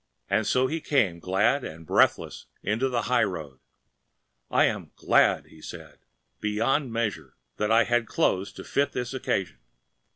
And 0.31 0.47
so 0.47 0.65
he 0.65 0.81
came 0.81 1.19
glad 1.19 1.63
and 1.63 1.85
breathless 1.85 2.47
into 2.63 2.89
the 2.89 3.03
highroad. 3.03 3.59
“I 4.49 4.65
am 4.65 4.89
glad,‚ÄĚ 4.95 5.49
he 5.49 5.61
said, 5.61 5.99
“beyond 6.39 6.91
measure, 6.91 7.35
that 7.57 7.69
I 7.69 7.83
had 7.83 8.07
clothes 8.07 8.51
that 8.53 8.65
fitted 8.65 8.93
this 8.95 9.13
occasion. 9.13 9.59